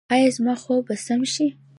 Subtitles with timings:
[0.13, 1.47] ایا زما خوب به سم شي؟